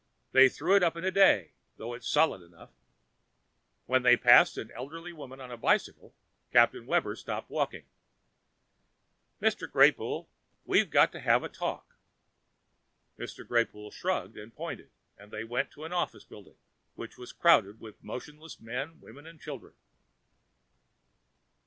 [0.31, 2.71] "They threw it up in a day, though it's solid enough."
[3.85, 6.15] When they had passed an elderly woman on a bicycle,
[6.51, 7.85] Captain Webber stopped walking.
[9.39, 9.71] "Mr.
[9.71, 10.27] Greypoole,
[10.65, 11.97] we've got to have a talk."
[13.19, 13.47] Mr.
[13.47, 16.57] Greypoole shrugged and pointed and they went into an office building
[16.95, 19.75] which was crowded with motionless men, women and children.